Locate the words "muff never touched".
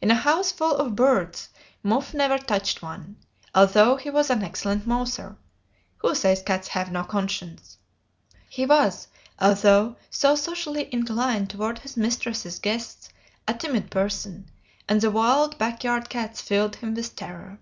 1.82-2.80